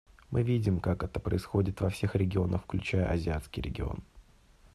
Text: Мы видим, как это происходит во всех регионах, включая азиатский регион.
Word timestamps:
Мы 0.31 0.41
видим, 0.41 0.79
как 0.79 1.03
это 1.03 1.19
происходит 1.19 1.79
во 1.79 1.91
всех 1.91 2.15
регионах, 2.15 2.63
включая 2.63 3.05
азиатский 3.11 3.61
регион. 3.61 3.99